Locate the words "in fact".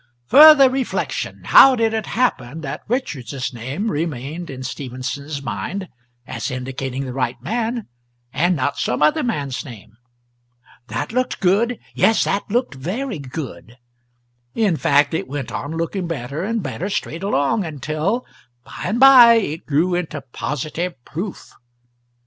14.55-15.13